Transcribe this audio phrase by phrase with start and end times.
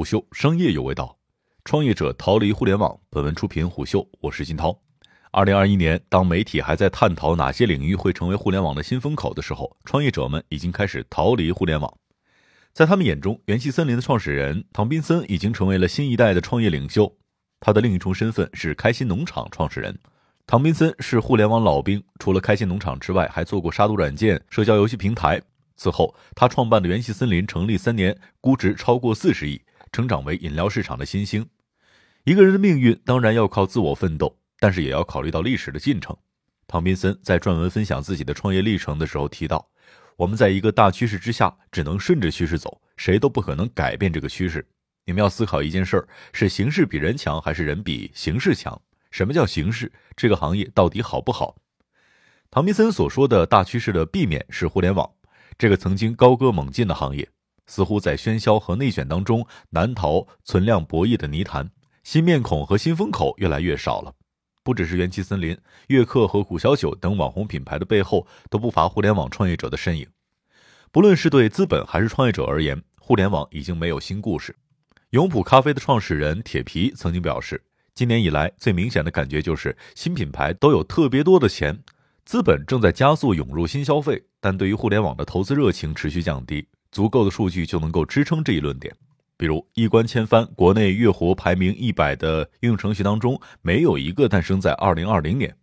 [0.00, 1.18] 虎嗅商业有味道，
[1.62, 2.98] 创业者逃离互联网。
[3.10, 4.74] 本文出品虎嗅，我是金涛。
[5.30, 11.94] 二零二一年，当媒体还在探讨哪些领域会成为互联网的新风口的时候，创业者们已经开始逃离互联网。
[12.72, 17.14] 在他们眼中，元气森林的创始人唐宾森已经成为了新一代的创业领袖。
[17.60, 19.98] 他的另一重身份是开心农场创始人。
[20.46, 25.42] 唐宾森是互联网老兵，除了开心农场之外，还做过杀毒软件、社交游戏平台。
[25.76, 29.60] 此后，他创办的元气森林成立三年，估值超过四十亿，
[29.92, 31.48] 成长为饮料市场的新星。
[32.24, 36.16] 一个人的命运当然要靠自我奋斗，但是也要考虑到历史的进程。
[36.66, 39.70] 唐宾森在撰文分享自己的创业历程的时候提到
[40.16, 44.64] ：“我们在一个大趋势之下，只能顺着趋势走，谁都不可能改变这个趋势。
[45.06, 49.90] 你们要思考一件事儿：是形势比人强，还是人比形势强？”什么叫形势？
[50.14, 51.56] 这个行业到底好不好？
[52.48, 55.10] 唐密森所说的大趋势的避免是互联网，
[55.58, 57.28] 这个曾经高歌猛进的行业，
[57.70, 61.70] 似乎在喧嚣和内卷当中难逃存量博弈的泥潭。
[62.02, 64.12] 新面孔和新风口越来越少了。
[64.64, 70.06] 不只是元气森林、悦客和古小酒等网红品牌的背后，都不乏互联网创业者的身影。
[70.90, 74.56] 不论是对资本还是创业者而言，互联网已经没有新故事。
[75.10, 77.62] 永璞咖啡的创始人铁皮曾经表示。
[77.94, 81.82] 今年以来，最明显的感觉就是新品牌都有特别多的钱，
[82.24, 86.66] 资本正在加速涌入新消费，但对于互联网的投资热情持续降低。
[86.92, 88.94] 足够的数据就能够支撑这一论点，
[89.36, 95.56] 比如一关千帆，国内月活排名一百的应用程序当中，没有一个诞生在二零二零年。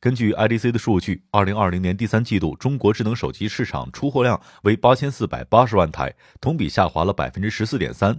[0.00, 8.18] 根据 IDC 的数据，二零二零年第三季度中国智能手机市场出货量为八千四百八十万台，同比下滑了百分之十四点三。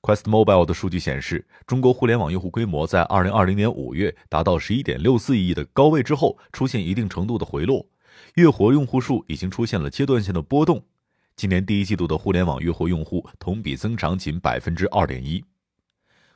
[0.00, 7.86] Quest Mobile 的数据显示，中国互联网用户规模在2020年5月达到11.64亿的高位之后，出现一定程度的回落，
[8.34, 10.82] 月活用户数已经出现了阶段性的波动。
[11.36, 15.44] 今年第一季度的互联网月活用户同比增长仅百分之二点一。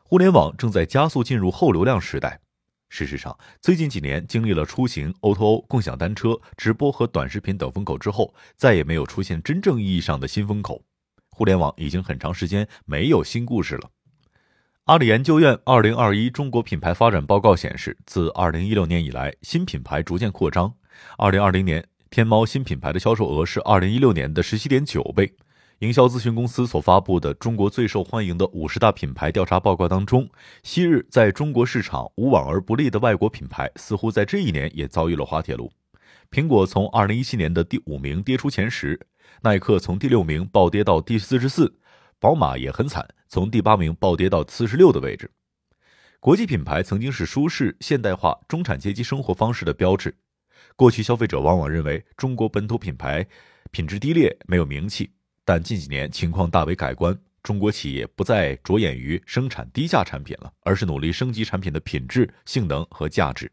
[0.03, 2.41] 互联网正在加速进入后流量时代。
[2.89, 10.83] 事实上，最近几年经历了出行、O2O、共享单车、直播和短视频等风口之后，再也没有出现真正意义上的新风口。
[11.31, 13.91] 互联网已经很长时间没有新故事了。
[14.85, 20.73] 阿里研究院二零二一中国品牌发展报告显示，自二零一六年以来，新品牌逐渐扩张。
[21.19, 21.85] 二零二零年，
[22.17, 25.31] 天猫新品牌的销售额是二零一六年的十七点九倍。
[25.81, 30.27] 营销咨询公司所发布的《中国最受欢迎的五十大品牌调查报告》当中，
[30.63, 35.71] 昔日在中国市场无往而不利的外国品牌，似乎在这一年也遭遇了滑铁卢。
[36.31, 38.99] 苹果从二零一七年的第五名跌出前十。
[39.43, 41.71] 耐克从第六名暴跌到第四十四，
[42.19, 45.31] 宝马也很惨，从第八名暴跌到四十六的位置。
[46.19, 50.17] 国际品牌曾经是舒适、现代化、中产阶级生活方式的标志。
[50.77, 53.27] 过去消费者往往认为中国本土品牌
[53.71, 55.11] 品质低劣、没有名气，
[55.43, 57.19] 但近几年情况大为改观。
[57.43, 63.51] 中国企业不再着眼于生产低价产品了，而是努力升级产品的品质、性能和价值。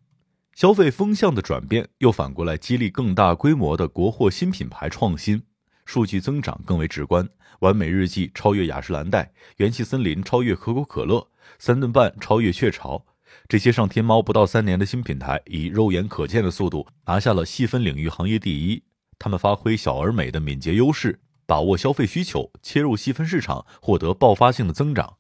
[0.54, 5.42] 消费风向的转变又反过来激励更大规模的国货新品牌创新。
[5.86, 7.28] 数据增长更为直观，
[7.60, 11.26] 完美日记超越雅诗兰黛，元气森林超越可口可乐，
[11.58, 13.06] 三顿半超越雀巢。
[13.48, 18.84] 这些上天猫不到三年的新品牌，以肉眼可见的速度拿下了细分领域行业第一。
[19.20, 25.18] 他们发挥小而美的敏捷优势，把握消费需求，切入细分市场，获得爆发性的增长。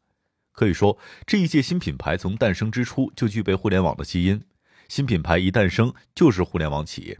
[0.51, 4.41] 可以说，这一届新品牌从诞生之初就具备互联网的基因。
[4.87, 7.19] 新品牌一诞生，就是互联网企业。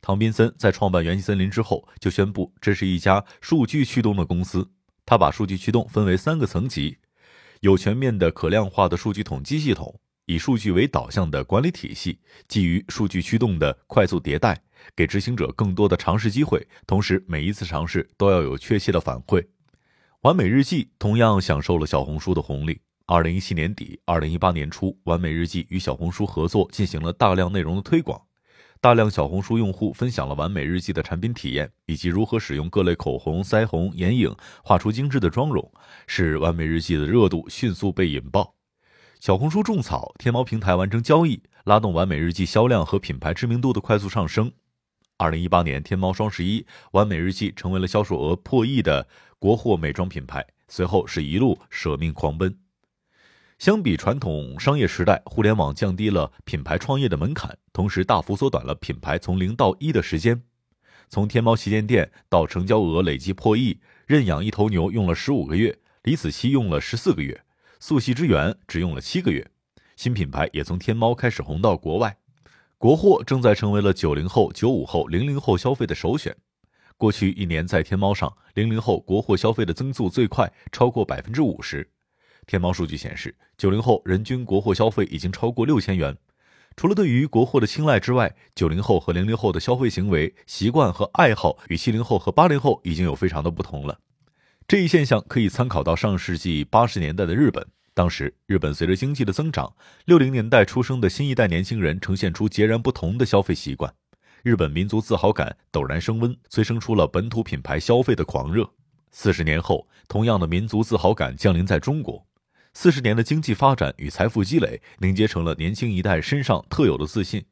[0.00, 4.70] 唐宾森在创办元气森林之后，就宣布这是一家数据驱动的公司。
[5.04, 6.98] 他把数据驱动分为三个层级：
[7.60, 14.60] 有全面的可量化的数据统计系统，以数据为导向的管理体系，基于数据驱动的快速迭代，
[14.94, 16.66] 给执行者更多的尝试机会。
[16.86, 19.46] 同时，每一次尝试都要有确切的反馈。
[20.22, 22.80] 完美日记同样享受了小红书的红利。
[23.06, 28.20] 二零一七年底、二零一八年初，完美日记与小红书合作，进行了大量内容的推广。
[28.80, 34.34] 大量小红书用户分享了完美日记的产品体验，以及如何使用各类口红、腮红、眼影，
[34.64, 35.72] 画出精致的妆容，
[36.08, 38.55] 使完美日记的热度迅速被引爆。
[39.18, 44.52] 小红书种草，天猫平台完成交易，拉动完美日记销量和品牌知名度的快速上升。
[45.16, 49.08] 二零一八年天猫双十一，完美日记成为了销售额破亿的
[49.38, 52.56] 国货美妆品牌，随后是一路舍命狂奔。
[53.58, 60.42] 相比传统商业时代，互联网降低了品牌创业的门槛，同时大幅缩短了品牌从零到一的时间。
[61.08, 67.42] 从天猫旗舰店到成交额累计破亿，认养一头牛用了十五个月，李子柒用了十四个月，
[67.78, 69.50] 素系之源只用了七个月。
[69.96, 72.16] 新品牌也从天猫开始红到国外，
[72.76, 76.36] 国货正在成为了九零后、九五后、零零后消费的首选。
[76.98, 81.88] 过去一年在天猫上，零零后国货消费的增速最快，超过百分之五十。
[82.46, 86.16] 天猫数据显示，九零后人均国货消费已经超过六千元。
[86.76, 93.98] 除了对于国货的青睐之外，九零后和零零后的消费行为习惯和爱好与七零后和八零后已经有非常的不同了。
[94.68, 97.64] 这一现象可以参考到上世纪八十年代的日本。
[97.94, 99.72] 当时，日本随着经济的增长，
[100.06, 103.94] 六零年代出生的新一代年轻人呈现出截然不同的消费习惯。
[104.42, 108.68] 日本民族自豪感陡然升温，催生出了本土品牌消费的狂热。
[109.12, 112.26] 四十年后，同样的民族自豪感降临在中国。
[112.74, 117.44] 四十年的经济发展与财富积累，凝结成了年轻一代身上特有的自信。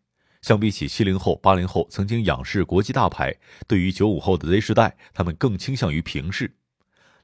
[0.42, 3.36] 相比起七零后、八零后曾经仰视国际大牌，
[3.68, 6.52] 对于九五后的 Z 世代，他们更倾向于平视。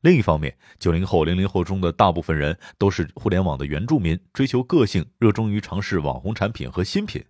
[0.03, 7.23] 另一方面，九零后、零零后中的大部分人都是互联网的原住民，追求个性，热衷于尝试网红产品和新品。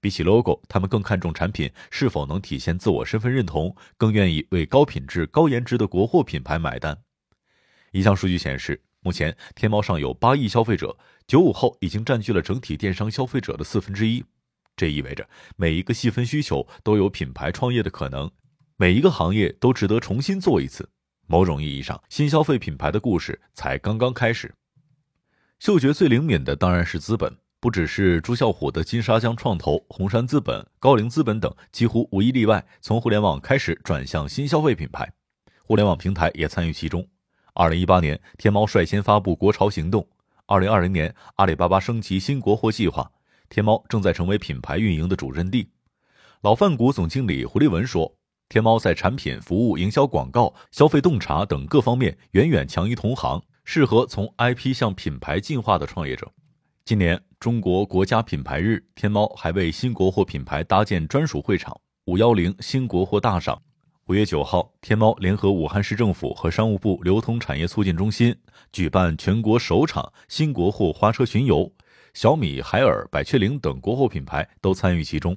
[0.00, 6.96] 比起 logo，他们更看重产品是否能体现自我身份认同，更愿意为高品质、高颜值的国货品牌买单。
[7.92, 10.96] 一项数据显示，目前天猫上有八亿消费者，
[11.26, 14.24] 九五后已经占据了整体电商消费者的四分之一。
[14.74, 18.30] 这意味着每一个细分需求都有品牌创业的可能，
[18.76, 20.88] 每一个行业都值得重新做一次。
[21.26, 24.54] 某种意义上，新消费品牌的故事才刚刚开始。
[25.58, 27.36] 嗅觉最灵敏的当然是资本。
[27.58, 35.10] 不只是朱啸虎的金沙江创投、红杉资本、高瓴资本等，几乎无一例外从互联网开始转向新消费品牌，
[35.64, 37.04] 互联网平台也参与其中。
[37.54, 40.02] 二零一八年，天猫率先发布国潮行动；
[40.44, 43.10] 二零二零年，阿里巴巴升级新国货计划，
[43.48, 45.70] 天猫正在成为品牌运营的主阵地。
[46.42, 48.15] 老范谷总经理胡立文说
[48.48, 56.30] ：“天猫在产品、服务、营销、广告、消费洞察等各方面远远强于同行，适合从 IP 向品牌进化的创业者。”
[56.86, 61.76] 今年中国国家品牌日，天猫还为新国货品牌搭建专属会场
[62.06, 63.60] “五幺零新国货大赏”。
[64.06, 68.32] 五月九号，天猫联合武汉市政府和商务部流通产业促进中心
[68.70, 71.68] 举办全国首场新国货花车巡游，
[72.14, 75.36] 小米、海尔、百雀羚等国货品牌都参与其中。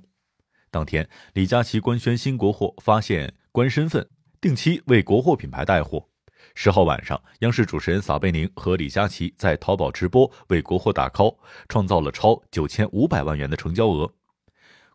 [0.72, 4.08] 当天，李佳琦官宣新国货，发现官身份，
[4.40, 6.08] 定期为国货品牌带货。
[6.56, 11.38] 十号晚上，央视主持人撒贝宁和李佳琦在淘宝直播为国货打 call，
[11.68, 14.12] 创造了超九千五百万元的成交额。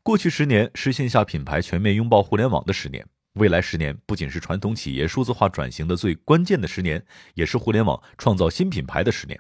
[0.03, 7.05] 过去十年是线下品牌全面拥抱互联网的十年，未来十年不仅是传统企业数字化转型的最关键的十年，
[7.35, 9.38] 也是互联网创造新品牌的十年。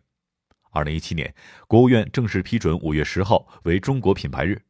[0.72, 1.32] 二零一七年，
[1.68, 4.60] 国务院正式批准五月十号为中国品牌日。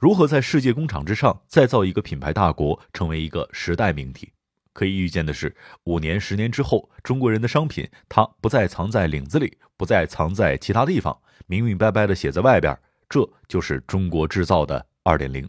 [0.00, 4.32] 如何在世界工厂之上再造一个品牌大国，成为一个时代命题。
[4.72, 5.54] 可以预见的是，
[5.84, 12.74] 五年、十年之后，中国人的商品它不再藏在领子里，不再藏在其他地方，明明白白的写在外边，
[13.10, 15.46] 这就是中国制造的二点零。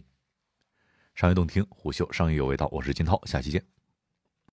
[1.14, 3.71] 商业洞听，虎嗅商业有味道，我是金涛，下期见。